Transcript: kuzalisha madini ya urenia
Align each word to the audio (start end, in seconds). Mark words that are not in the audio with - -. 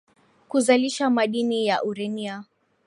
kuzalisha 0.49 1.09
madini 1.09 1.65
ya 1.65 1.83
urenia 1.83 2.43